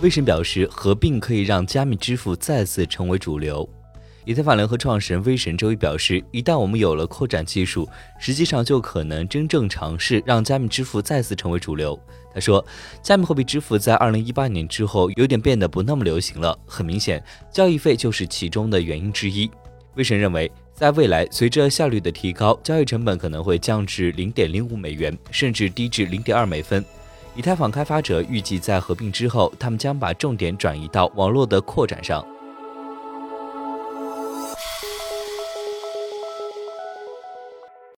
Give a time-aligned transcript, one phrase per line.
[0.00, 3.68] 威神表示，合并可以让加密支付再次成为主流。
[4.24, 7.88] 以太坊联合创始人威神周一表示，一旦我们有了扩展技术，
[8.20, 11.98] 实际上就可能真正尝试让加密支付再次成为主流。
[12.32, 12.64] 他说，
[13.02, 17.20] 加密货币支付在二零一八年之后有点变得不那么流行了，很明显，
[17.50, 19.50] 交易费就是其中的原因之一。
[19.96, 26.84] 威神认为，在未来，随着效率的提高，交易成本可能会降至零点零五美元，甚至低至零点二美分。
[27.38, 32.26] 以太坊开发者预计在合并之后，他们将把重点转移到网络的扩展上。